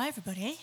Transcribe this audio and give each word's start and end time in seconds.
Hi, 0.00 0.08
everybody. 0.08 0.58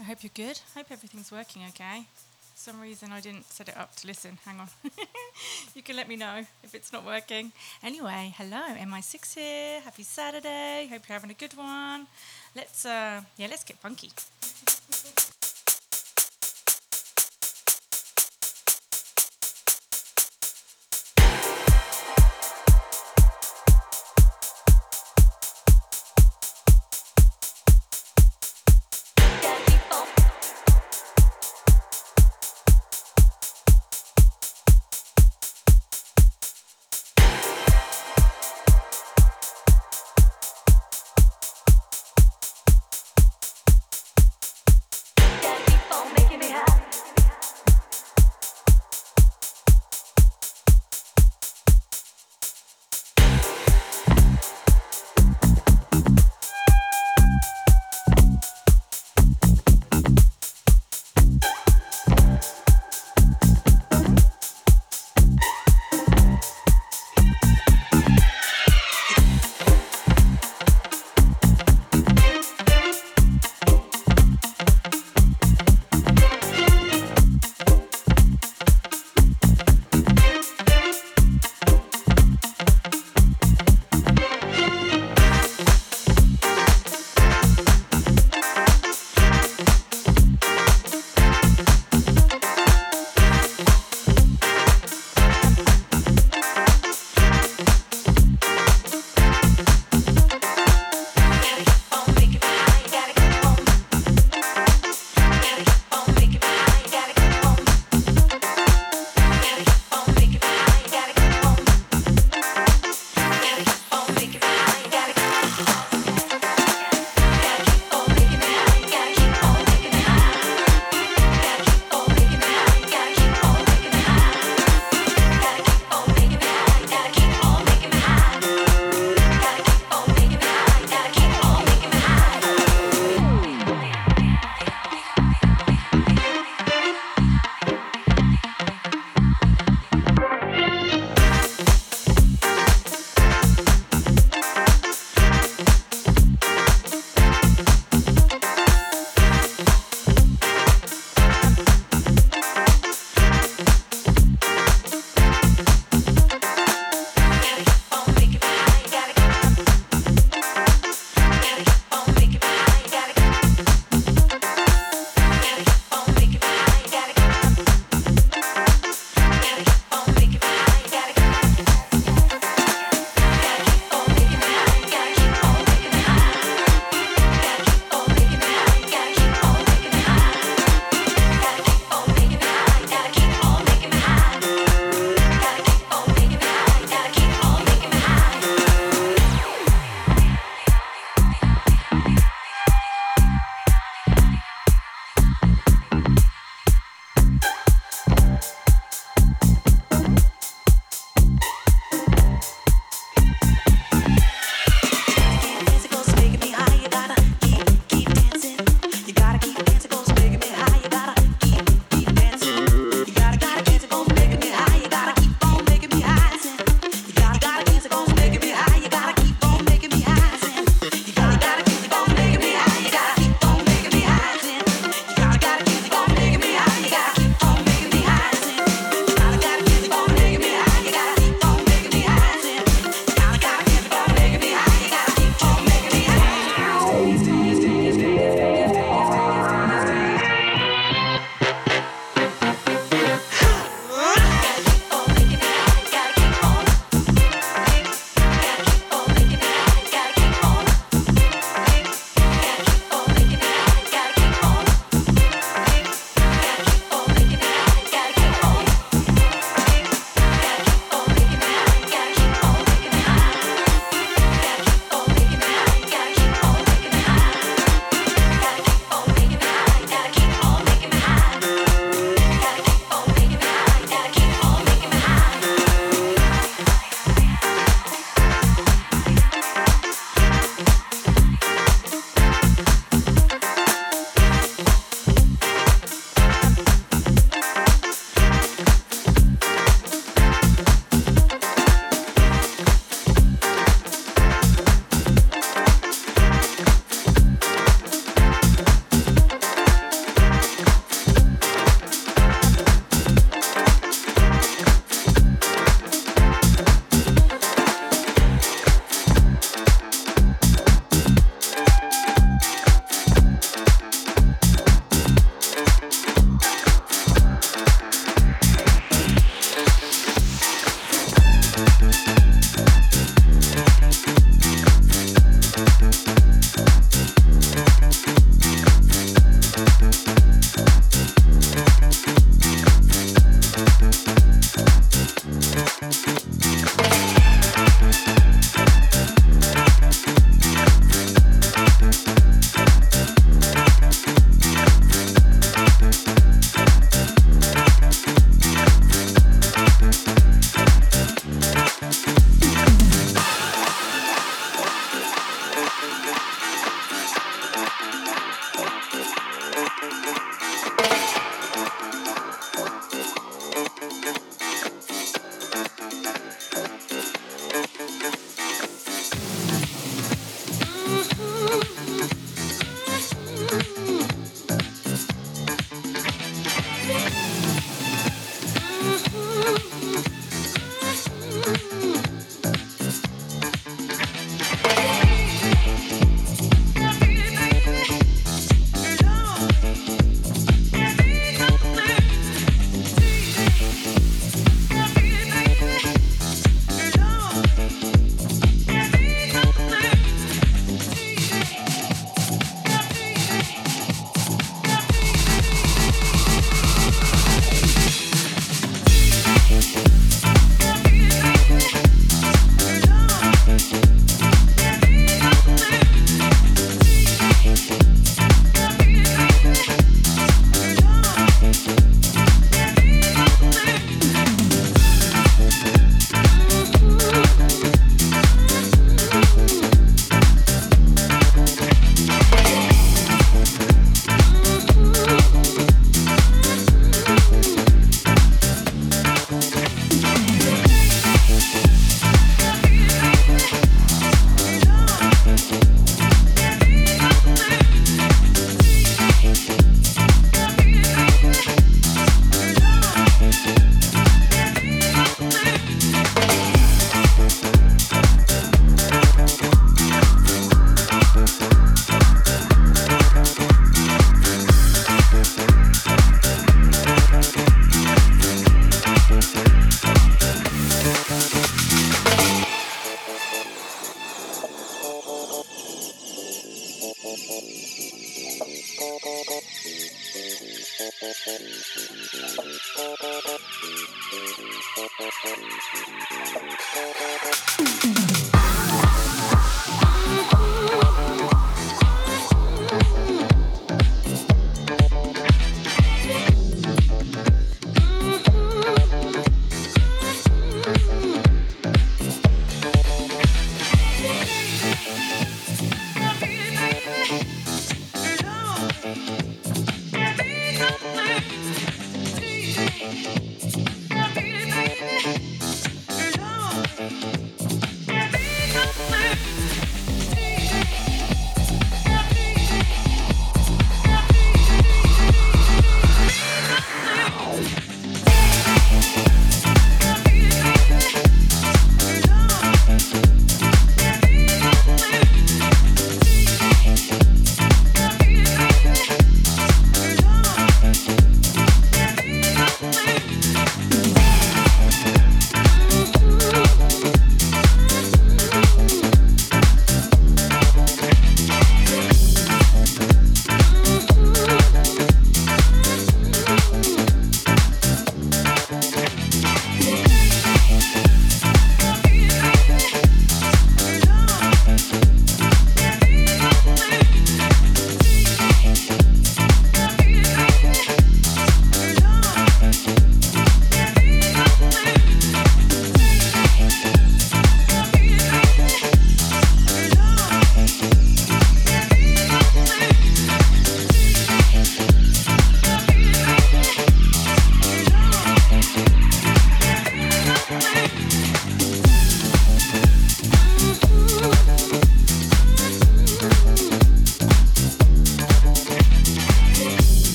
I 0.00 0.02
hope 0.02 0.24
you're 0.24 0.32
good. 0.34 0.58
I 0.74 0.80
Hope 0.80 0.88
everything's 0.90 1.30
working 1.30 1.62
okay. 1.68 2.08
For 2.52 2.70
some 2.72 2.80
reason, 2.80 3.12
I 3.12 3.20
didn't 3.20 3.44
set 3.44 3.68
it 3.68 3.76
up 3.76 3.94
to 3.94 4.08
listen. 4.08 4.38
Hang 4.44 4.58
on. 4.58 4.68
you 5.76 5.84
can 5.84 5.94
let 5.94 6.08
me 6.08 6.16
know 6.16 6.44
if 6.64 6.74
it's 6.74 6.92
not 6.92 7.06
working. 7.06 7.52
Anyway, 7.80 8.34
hello, 8.36 8.60
Em 8.76 8.90
i6 8.90 9.34
here. 9.36 9.80
Happy 9.82 10.02
Saturday. 10.02 10.88
Hope 10.90 11.02
you're 11.08 11.14
having 11.14 11.30
a 11.30 11.34
good 11.34 11.56
one. 11.56 12.08
Let's, 12.56 12.84
uh, 12.84 13.22
yeah, 13.36 13.46
let's 13.48 13.62
get 13.62 13.78
funky. 13.78 14.10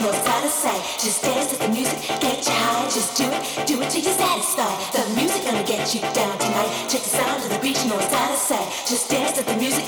more 0.00 0.12
satisfied. 0.12 0.82
Just 0.98 1.22
dance 1.22 1.52
to 1.52 1.58
the 1.58 1.68
music, 1.68 1.98
get 2.20 2.46
you 2.46 2.52
high. 2.52 2.84
Just 2.88 3.16
do 3.16 3.24
it, 3.24 3.66
do 3.66 3.80
it 3.80 3.90
till 3.90 4.02
you're 4.02 4.16
satisfied. 4.16 4.76
The 4.92 5.04
music 5.14 5.44
gonna 5.44 5.64
get 5.64 5.94
you 5.94 6.00
down 6.12 6.36
tonight. 6.38 6.70
Check 6.88 7.02
the 7.02 7.12
sound 7.20 7.44
of 7.44 7.50
the 7.50 7.58
beat, 7.60 7.76
you 7.82 7.90
know 7.90 7.98
it's 7.98 8.12
out 8.12 8.32
of. 8.32 8.40
Just 8.88 9.10
dance 9.10 9.32
to 9.38 9.44
the 9.44 9.56
music. 9.56 9.84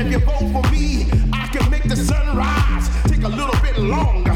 if 0.00 0.10
you 0.10 0.18
vote 0.18 0.50
for 0.52 0.70
me, 0.70 1.06
I 1.32 1.46
can 1.48 1.70
make 1.70 1.84
the 1.84 1.96
sun 1.96 2.36
rise. 2.36 2.88
Take 3.04 3.22
a 3.22 3.28
little 3.28 3.60
bit 3.62 3.78
longer. 3.78 4.33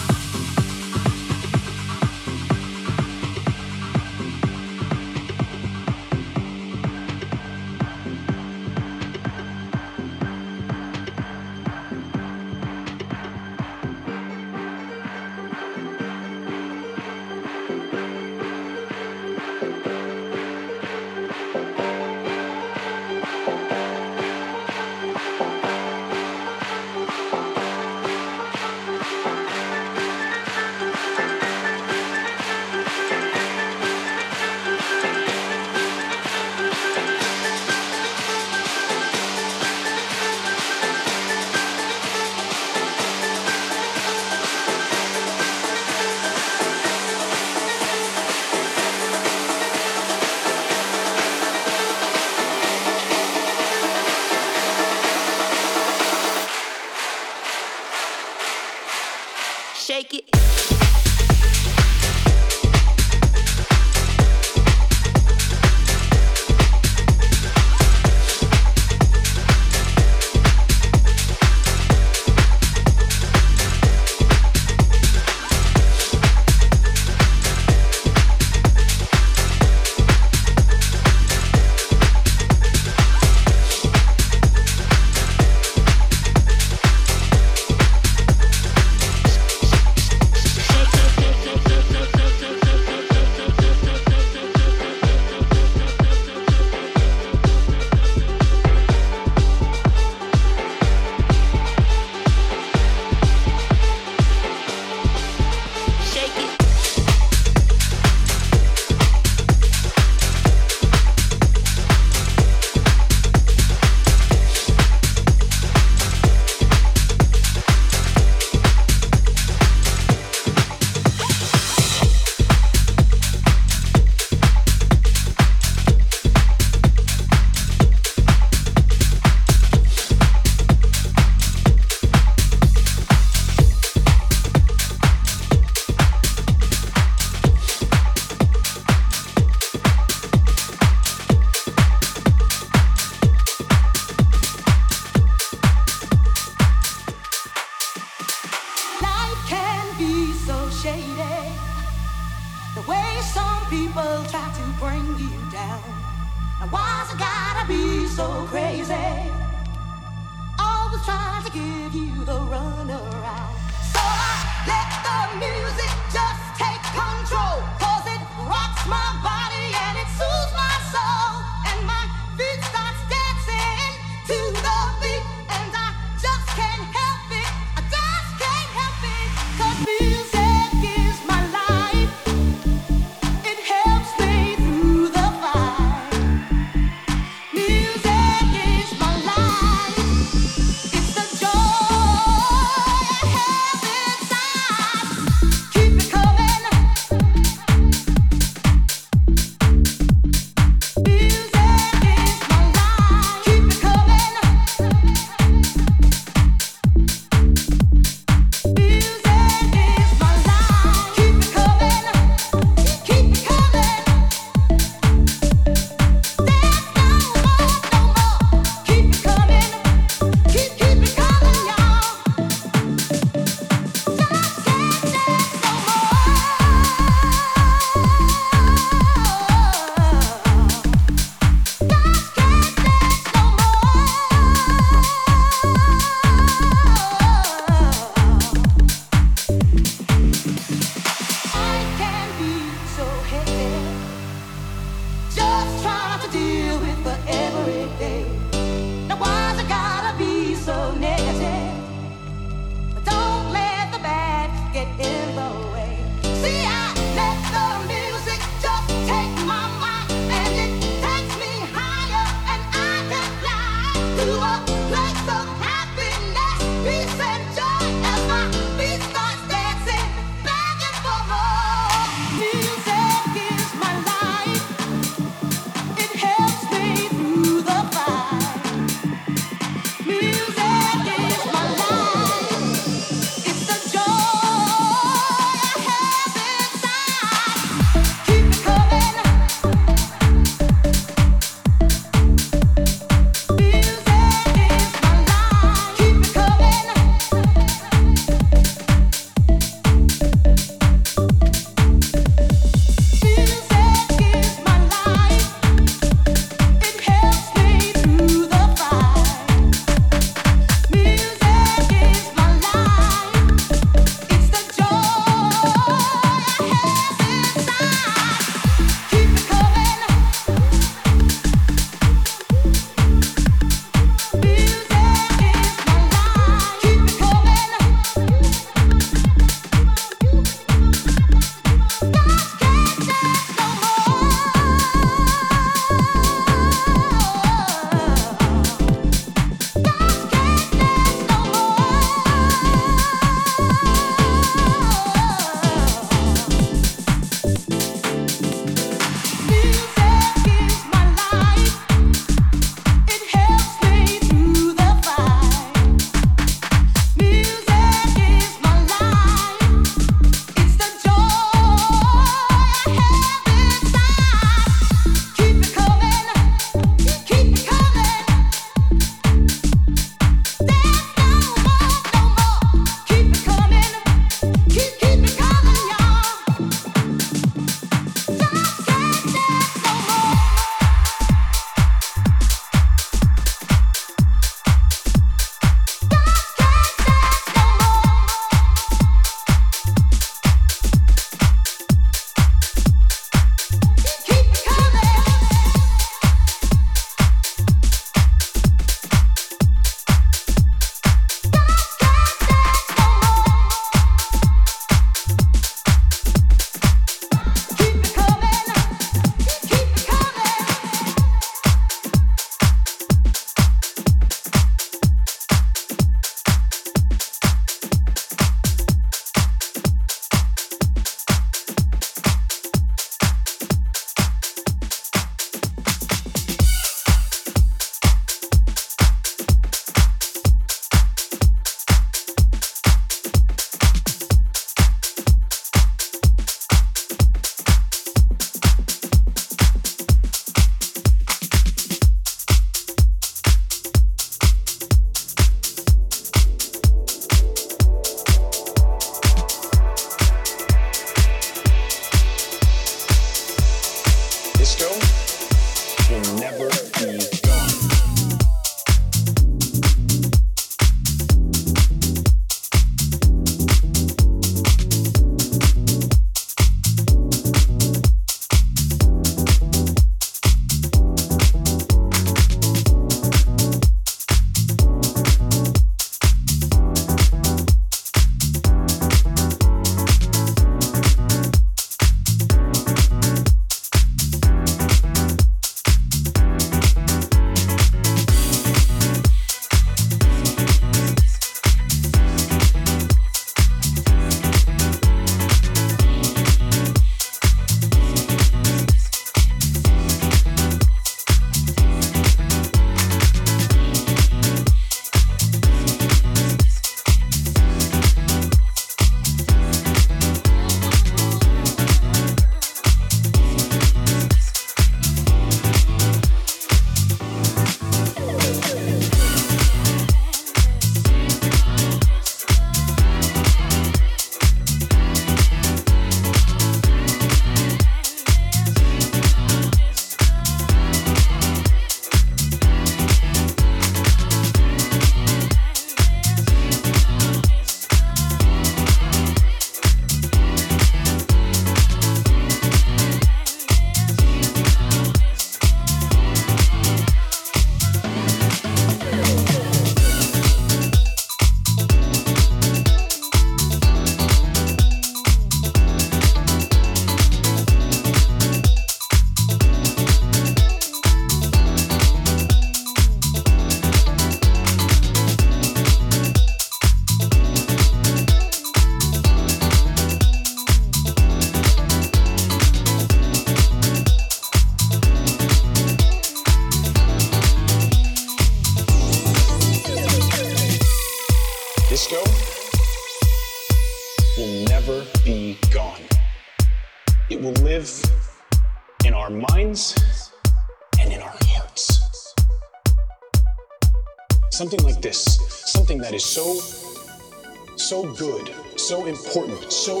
so 598.90 599.06
important, 599.06 599.72
so 599.72 600.00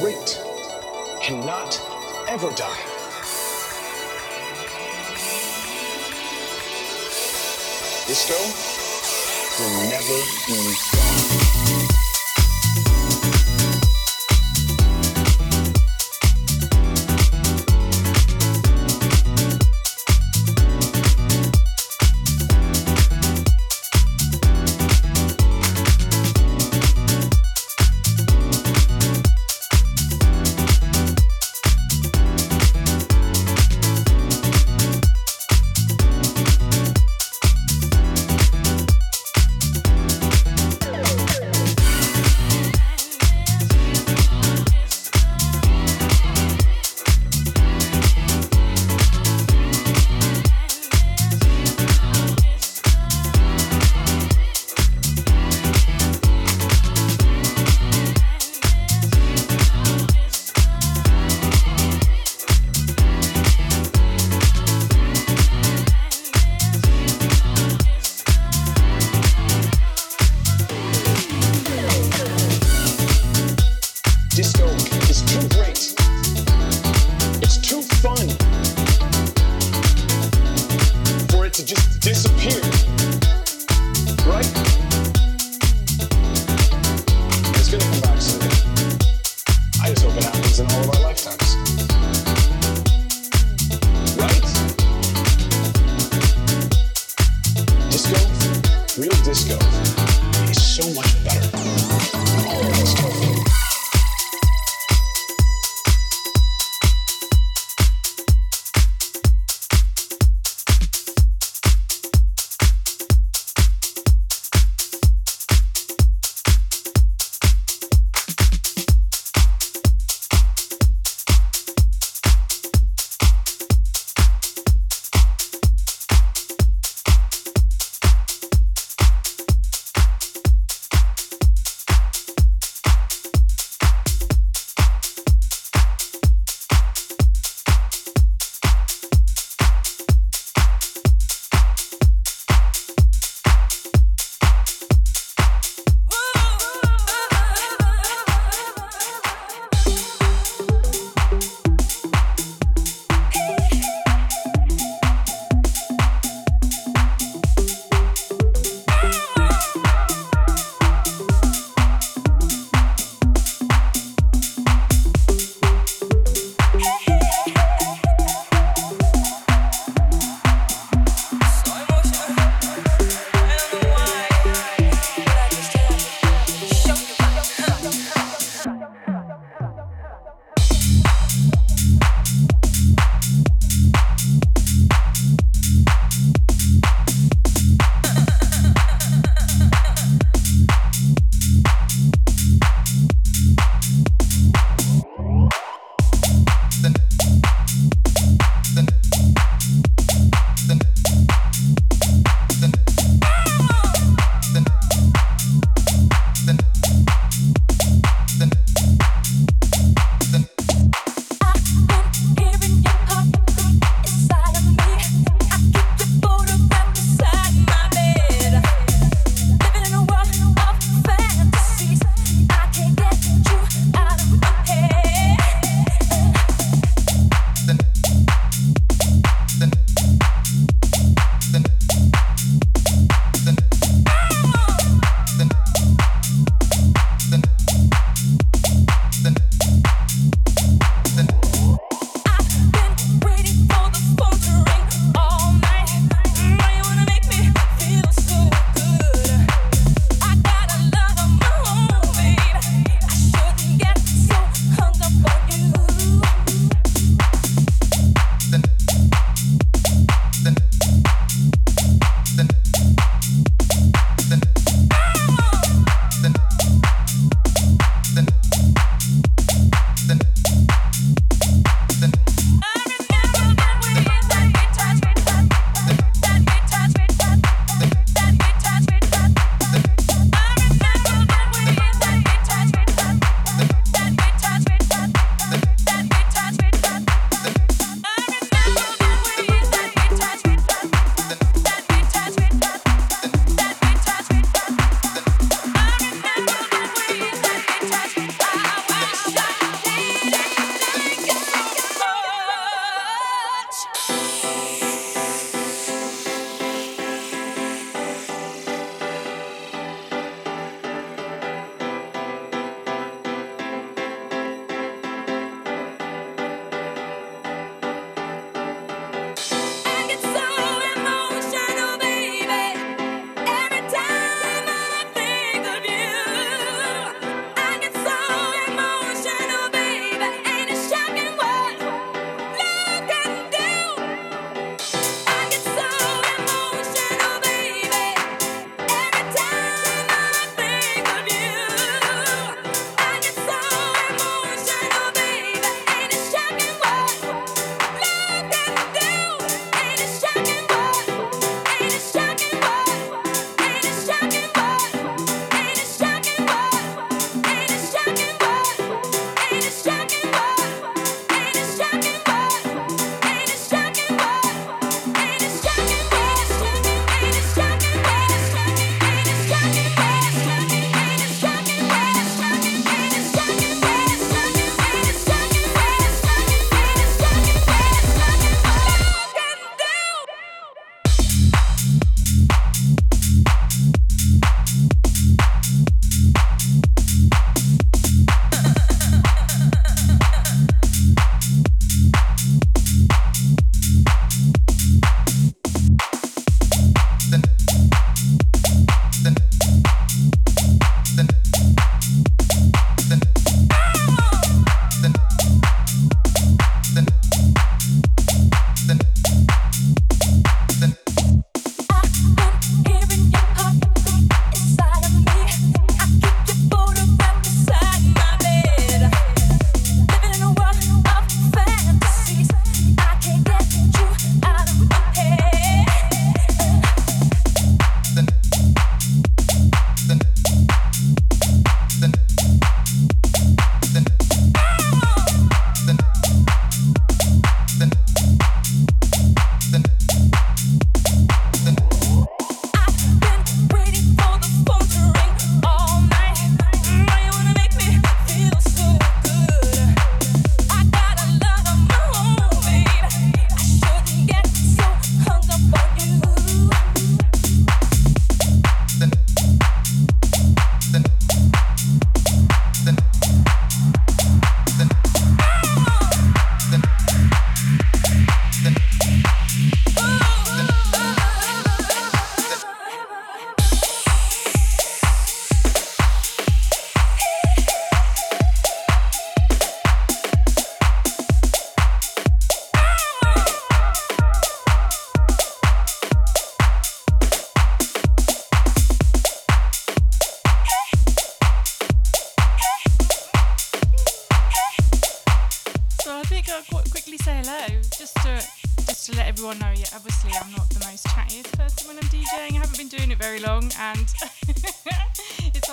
great, 0.00 0.42
cannot 1.22 1.80
ever 2.26 2.50
die. 2.56 2.82
Disco 8.08 8.34
will 9.60 9.88
never 9.88 10.18
be 10.48 10.74
gone. 10.90 11.87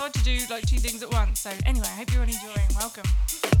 hard 0.06 0.14
to 0.14 0.22
do 0.22 0.38
like 0.54 0.64
two 0.66 0.78
things 0.78 1.02
at 1.02 1.10
once. 1.10 1.40
So 1.40 1.50
anyway, 1.64 1.86
I 1.86 1.96
hope 1.96 2.12
you're 2.12 2.22
all 2.22 2.28
enjoying. 2.28 2.68
Welcome. 2.76 3.55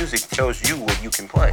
music 0.00 0.20
tells 0.30 0.66
you 0.66 0.78
what 0.78 1.02
you 1.02 1.10
can 1.10 1.28
play. 1.28 1.50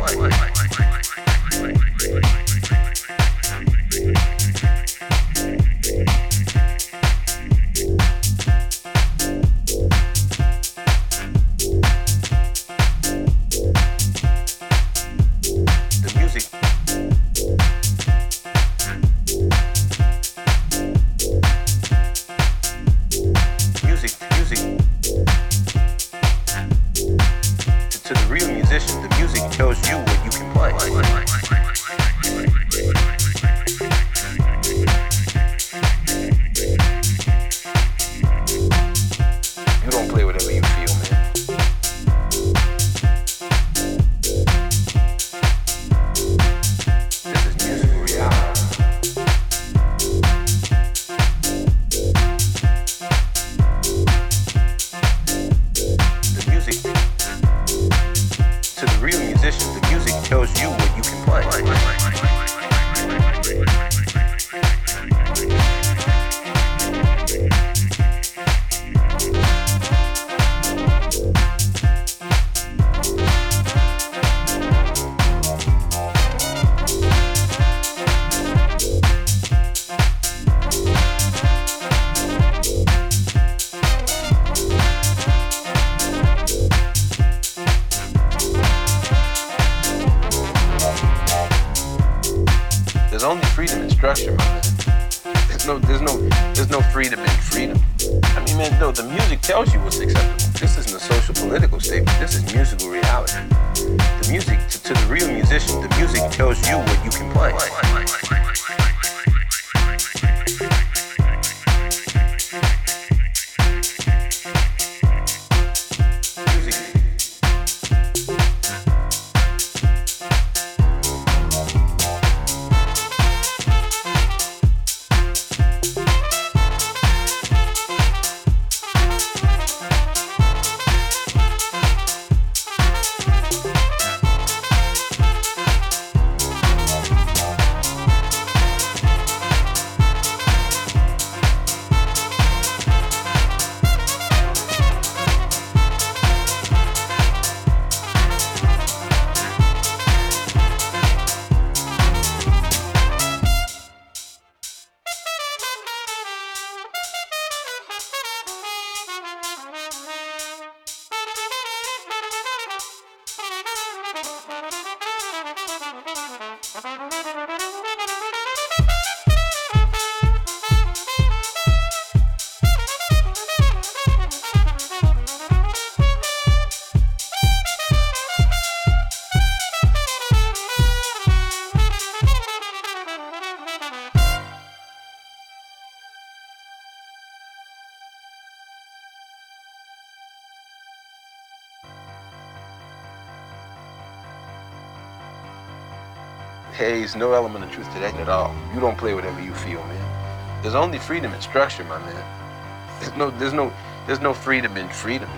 no 197.17 197.33
element 197.33 197.65
of 197.65 197.71
truth 197.71 197.91
to 197.93 197.99
that 197.99 198.15
at 198.15 198.29
all. 198.29 198.55
You 198.73 198.79
don't 198.79 198.97
play 198.97 199.13
whatever 199.13 199.41
you 199.41 199.53
feel, 199.53 199.83
man. 199.83 200.61
There's 200.61 200.75
only 200.75 200.99
freedom 200.99 201.33
in 201.33 201.41
structure, 201.41 201.83
my 201.83 201.99
man. 201.99 202.99
There's 202.99 203.15
no, 203.15 203.29
there's 203.31 203.53
no, 203.53 203.73
there's 204.05 204.19
no 204.19 204.33
freedom 204.33 204.77
in 204.77 204.87
freedom. 204.89 205.29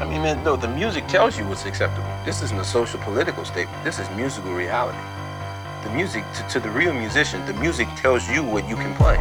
I 0.00 0.04
mean, 0.04 0.22
man, 0.22 0.42
no, 0.42 0.56
the 0.56 0.68
music 0.68 1.06
tells 1.08 1.38
you 1.38 1.46
what's 1.46 1.66
acceptable. 1.66 2.08
This 2.24 2.42
isn't 2.42 2.58
a 2.58 2.64
social 2.64 3.00
political 3.00 3.44
statement. 3.44 3.82
This 3.84 3.98
is 3.98 4.08
musical 4.10 4.54
reality. 4.54 4.98
The 5.84 5.90
music, 5.90 6.24
to, 6.34 6.48
to 6.48 6.60
the 6.60 6.70
real 6.70 6.92
musician, 6.92 7.44
the 7.46 7.54
music 7.54 7.88
tells 7.96 8.28
you 8.28 8.42
what 8.42 8.68
you 8.68 8.76
can 8.76 8.94
play. 8.96 9.18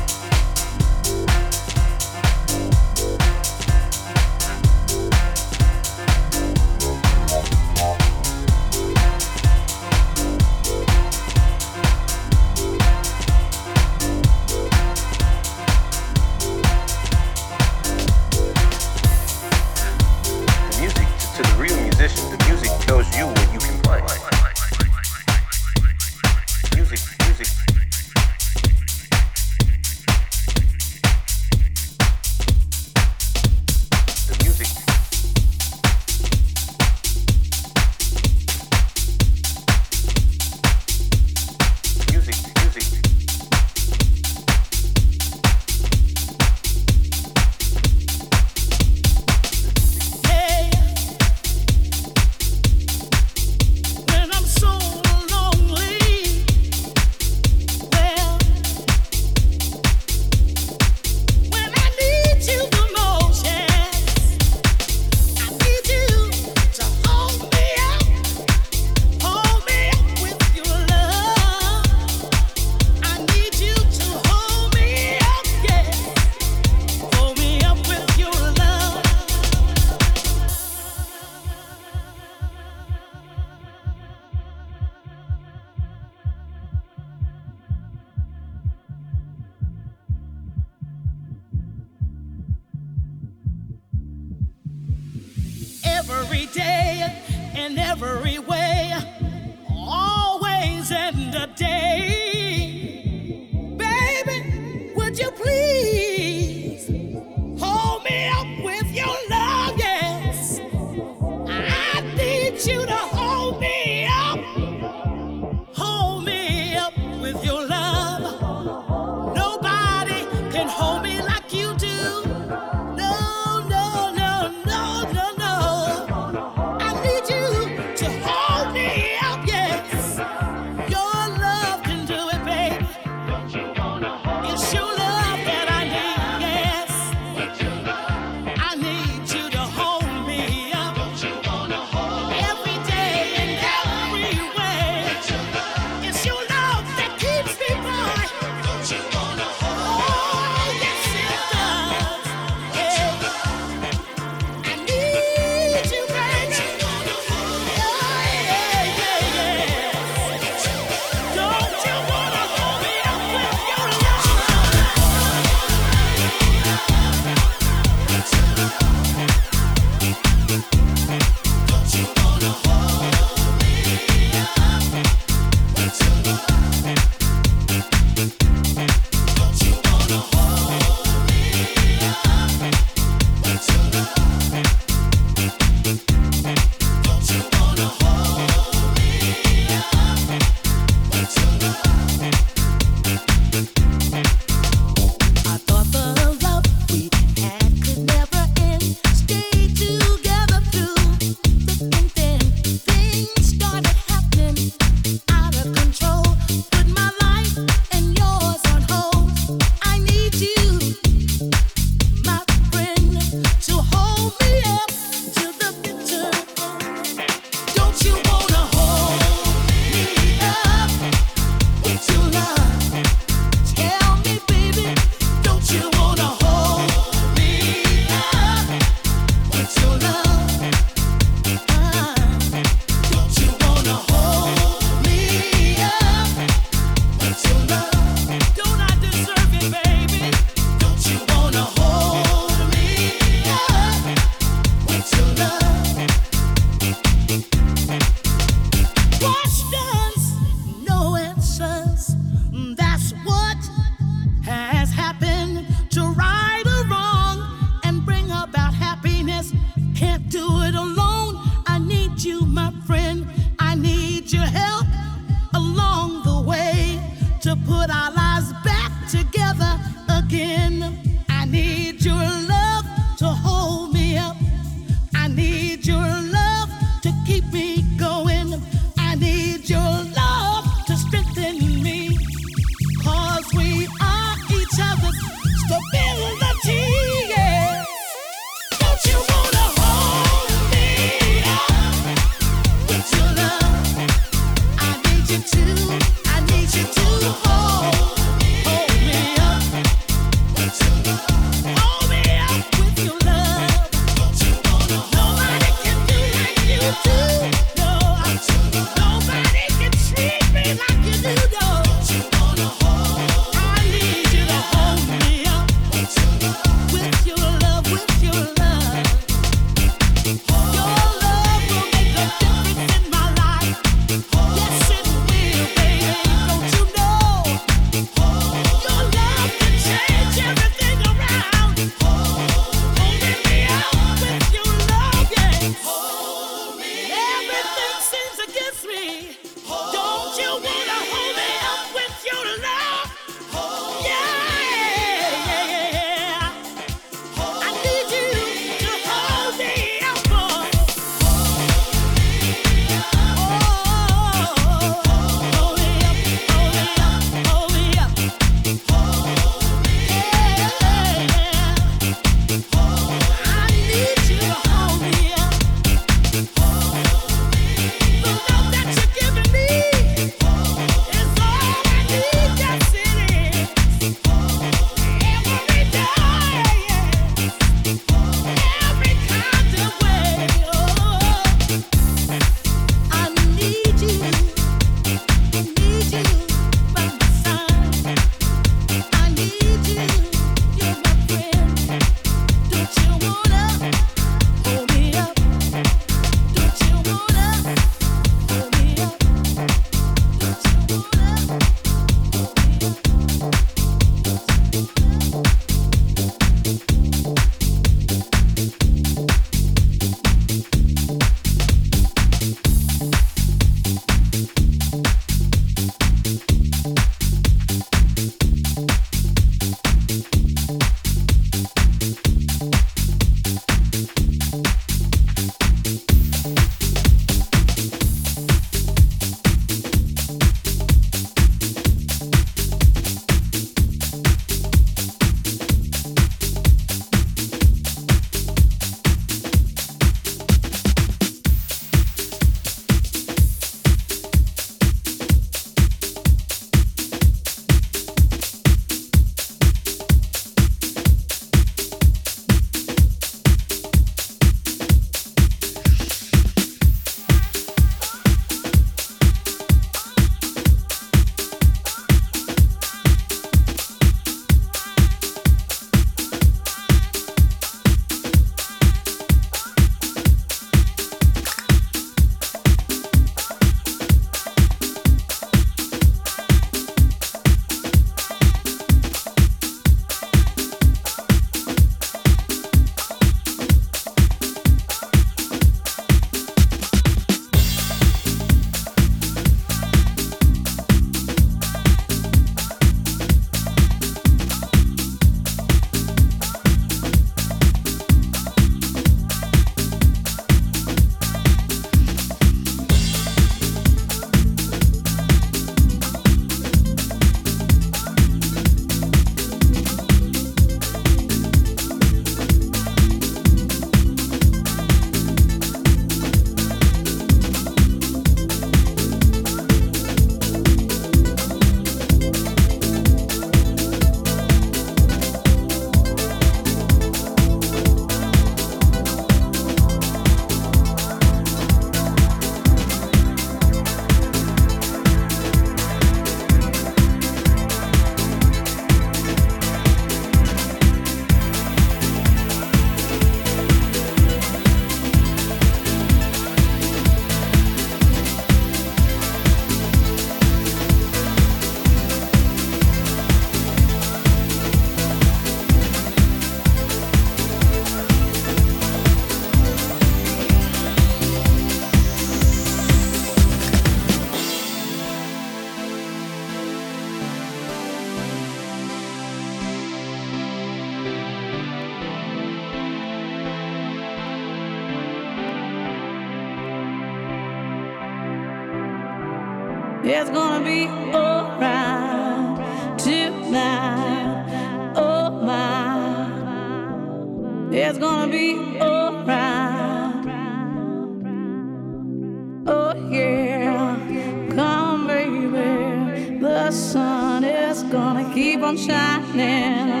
Come 594.54 595.06
baby, 595.06 596.38
the 596.38 596.70
sun 596.70 597.44
is 597.44 597.82
gonna 597.84 598.32
keep 598.32 598.62
on 598.62 598.76
shining. 598.76 600.00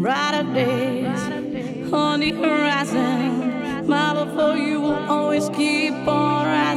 Brighter 0.00 0.44
days 0.54 1.20
on 1.92 2.20
the 2.20 2.32
horizon. 2.32 3.86
My 3.86 4.12
love 4.12 4.32
for 4.34 4.56
you 4.56 4.80
will 4.80 5.04
always 5.10 5.48
keep 5.50 5.94
on 6.08 6.46
rising. 6.46 6.71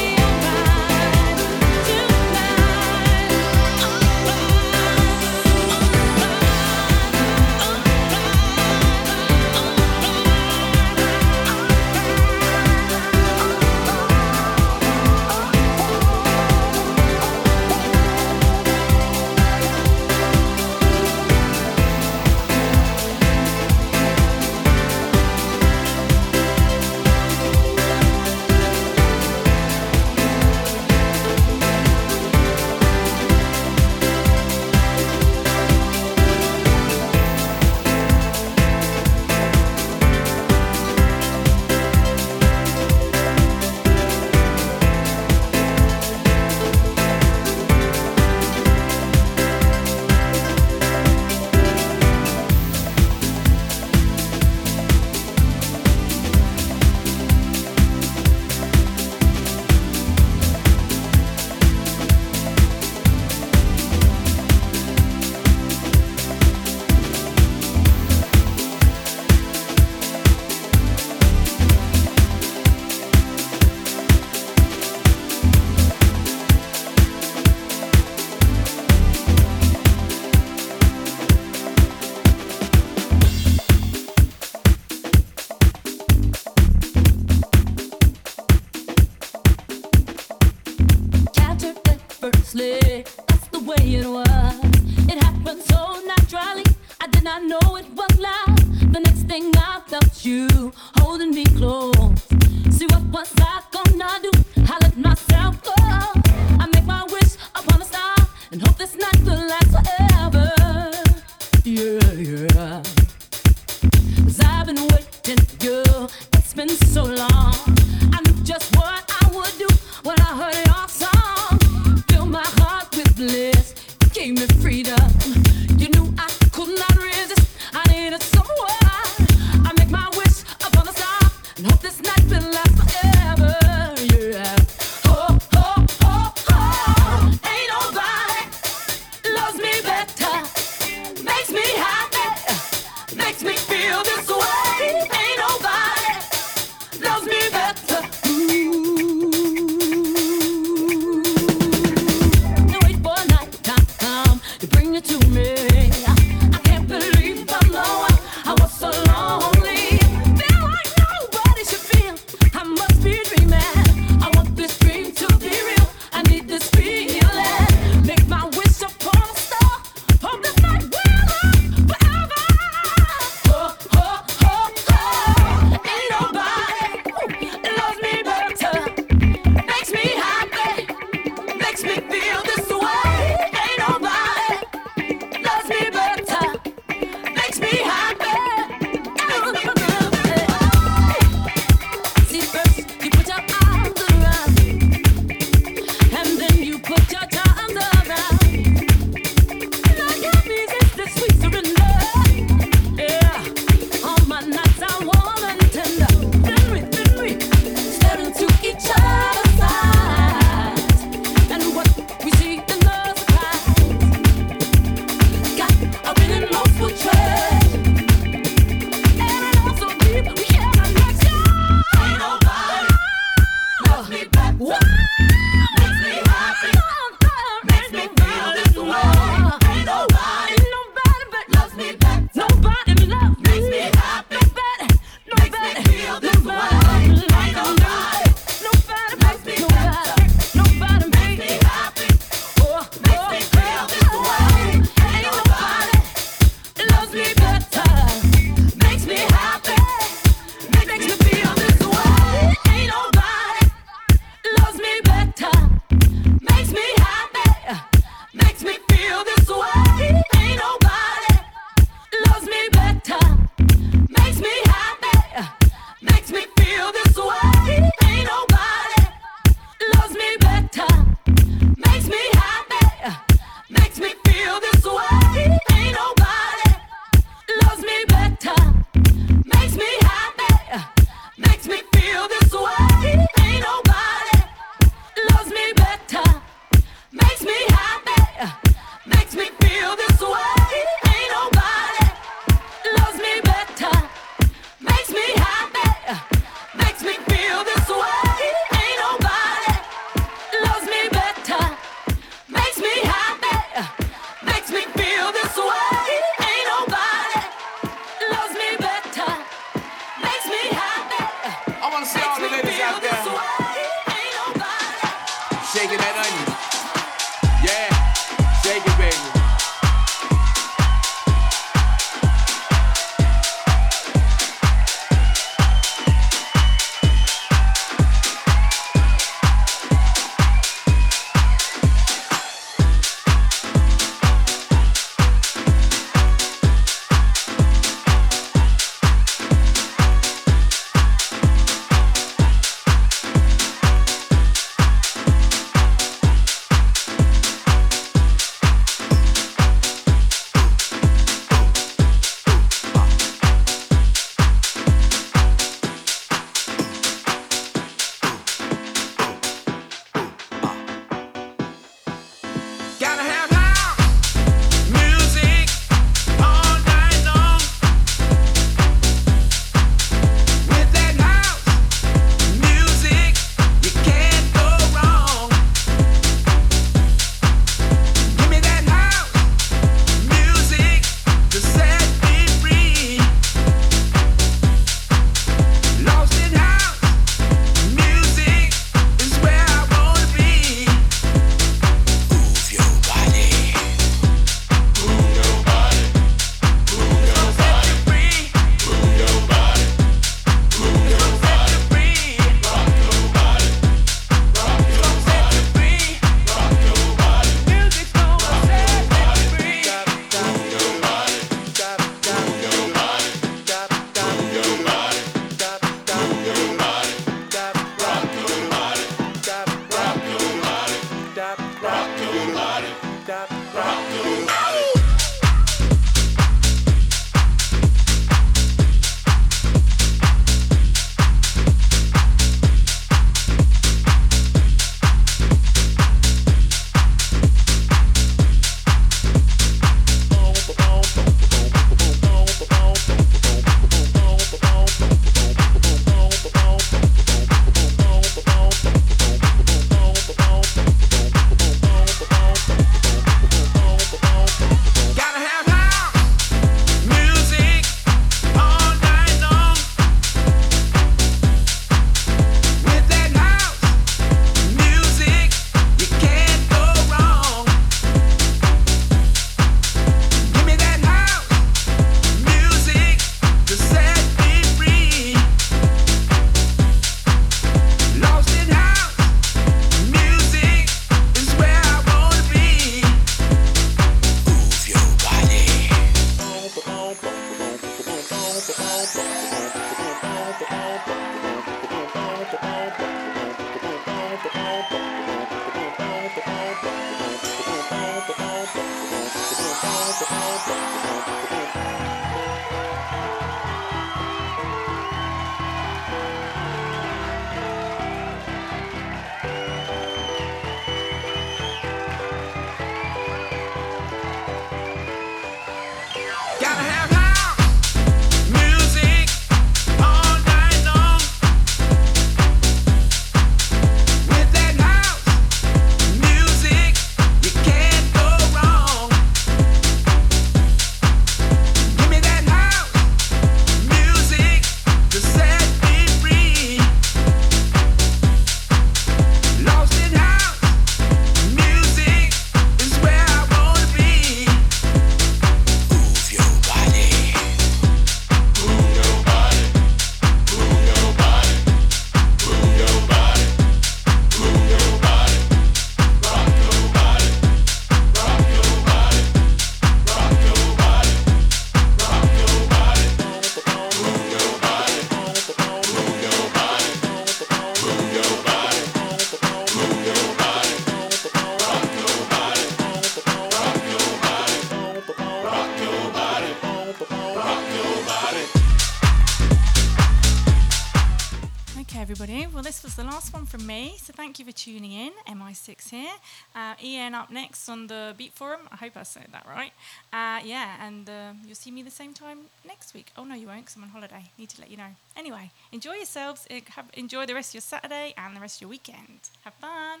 Forum. 588.34 588.60
I 588.70 588.76
hope 588.76 588.96
I 588.96 589.02
said 589.04 589.28
that 589.32 589.46
right. 589.46 589.72
Uh, 590.12 590.40
yeah, 590.44 590.76
and 590.80 591.08
uh, 591.08 591.32
you'll 591.44 591.54
see 591.54 591.70
me 591.70 591.82
the 591.82 591.90
same 591.90 592.12
time 592.12 592.38
next 592.66 592.94
week. 592.94 593.12
Oh 593.16 593.24
no, 593.24 593.34
you 593.34 593.46
won't, 593.46 593.60
because 593.60 593.76
I'm 593.76 593.84
on 593.84 593.90
holiday. 593.90 594.24
Need 594.38 594.50
to 594.50 594.60
let 594.60 594.70
you 594.70 594.76
know. 594.76 594.90
Anyway, 595.16 595.50
enjoy 595.72 595.94
yourselves. 595.94 596.46
Eh, 596.50 596.60
have, 596.70 596.86
enjoy 596.94 597.26
the 597.26 597.34
rest 597.34 597.50
of 597.50 597.54
your 597.54 597.62
Saturday 597.62 598.14
and 598.16 598.36
the 598.36 598.40
rest 598.40 598.56
of 598.58 598.62
your 598.62 598.70
weekend. 598.70 599.30
Have 599.44 599.54
fun. 599.54 600.00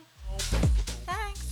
Thanks. 1.06 1.44